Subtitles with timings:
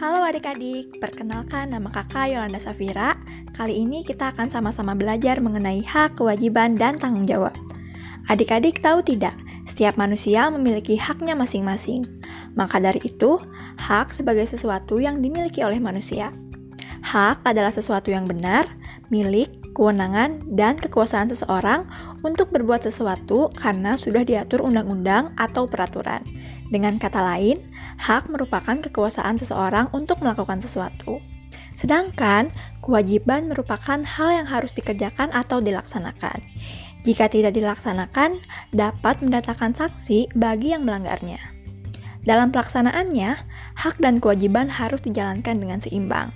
[0.00, 3.12] adik-adik, perkenalkan nama kakak Yolanda Safira.
[3.52, 7.52] Kali ini kita akan sama-sama belajar mengenai hak, kewajiban, dan tanggung jawab.
[8.32, 9.36] Adik-adik tahu tidak,
[9.68, 12.08] setiap manusia memiliki haknya masing-masing.
[12.56, 13.36] Maka dari itu,
[13.76, 16.32] hak sebagai sesuatu yang dimiliki oleh manusia.
[17.04, 18.64] Hak adalah sesuatu yang benar,
[19.12, 21.84] milik, kewenangan, dan kekuasaan seseorang
[22.24, 26.24] untuk berbuat sesuatu karena sudah diatur undang-undang atau peraturan.
[26.70, 27.58] Dengan kata lain,
[27.98, 31.18] hak merupakan kekuasaan seseorang untuk melakukan sesuatu.
[31.74, 36.38] Sedangkan kewajiban merupakan hal yang harus dikerjakan atau dilaksanakan.
[37.02, 38.38] Jika tidak dilaksanakan,
[38.70, 41.40] dapat mendatangkan saksi bagi yang melanggarnya.
[42.28, 43.30] Dalam pelaksanaannya,
[43.80, 46.28] hak dan kewajiban harus dijalankan dengan seimbang.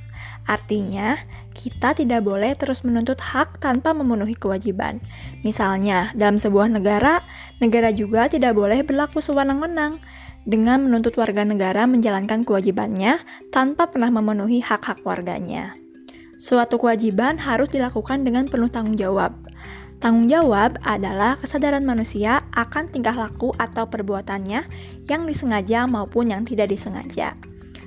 [0.48, 1.20] Artinya,
[1.52, 5.00] kita tidak boleh terus menuntut hak tanpa memenuhi kewajiban.
[5.44, 7.20] Misalnya, dalam sebuah negara,
[7.60, 10.00] negara juga tidak boleh berlaku sewenang-wenang
[10.44, 15.72] dengan menuntut warga negara menjalankan kewajibannya tanpa pernah memenuhi hak-hak warganya.
[16.36, 19.32] Suatu kewajiban harus dilakukan dengan penuh tanggung jawab.
[20.04, 24.68] Tanggung jawab adalah kesadaran manusia akan tingkah laku atau perbuatannya
[25.08, 27.32] yang disengaja maupun yang tidak disengaja.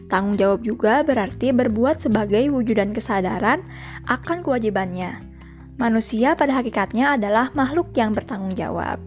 [0.09, 3.61] Tanggung jawab juga berarti berbuat sebagai wujudan kesadaran
[4.09, 5.21] akan kewajibannya.
[5.77, 8.97] Manusia pada hakikatnya adalah makhluk yang bertanggung jawab.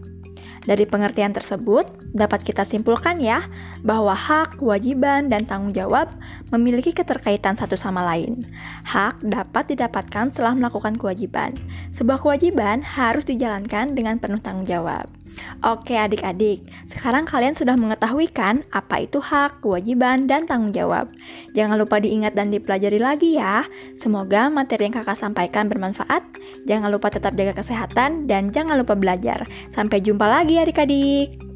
[0.61, 3.49] Dari pengertian tersebut, dapat kita simpulkan ya,
[3.81, 6.13] bahwa hak, kewajiban, dan tanggung jawab
[6.53, 8.45] memiliki keterkaitan satu sama lain.
[8.85, 11.57] Hak dapat didapatkan setelah melakukan kewajiban.
[11.97, 15.09] Sebuah kewajiban harus dijalankan dengan penuh tanggung jawab.
[15.61, 21.11] Oke adik-adik, sekarang kalian sudah mengetahui kan apa itu hak, kewajiban, dan tanggung jawab.
[21.53, 23.61] Jangan lupa diingat dan dipelajari lagi ya.
[23.93, 26.25] Semoga materi yang kakak sampaikan bermanfaat.
[26.65, 29.45] Jangan lupa tetap jaga kesehatan dan jangan lupa belajar.
[29.69, 31.50] Sampai jumpa lagi adik-adik.